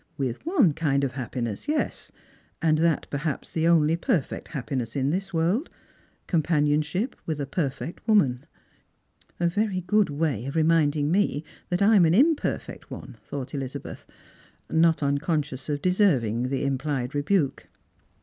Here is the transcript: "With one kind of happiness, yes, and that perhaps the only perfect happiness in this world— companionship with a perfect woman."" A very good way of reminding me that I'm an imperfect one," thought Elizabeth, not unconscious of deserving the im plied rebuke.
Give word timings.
"With 0.27 0.43
one 0.47 0.73
kind 0.73 1.03
of 1.03 1.11
happiness, 1.11 1.67
yes, 1.67 2.11
and 2.59 2.79
that 2.79 3.05
perhaps 3.11 3.51
the 3.53 3.67
only 3.67 3.95
perfect 3.95 4.47
happiness 4.47 4.95
in 4.95 5.11
this 5.11 5.31
world— 5.31 5.69
companionship 6.35 7.15
with 7.27 7.39
a 7.39 7.45
perfect 7.45 8.07
woman."" 8.07 8.43
A 9.39 9.47
very 9.47 9.81
good 9.81 10.09
way 10.09 10.47
of 10.47 10.55
reminding 10.55 11.11
me 11.11 11.43
that 11.69 11.83
I'm 11.83 12.05
an 12.05 12.15
imperfect 12.15 12.89
one," 12.89 13.15
thought 13.27 13.53
Elizabeth, 13.53 14.07
not 14.71 15.03
unconscious 15.03 15.69
of 15.69 15.83
deserving 15.83 16.49
the 16.49 16.63
im 16.63 16.79
plied 16.79 17.13
rebuke. 17.13 17.67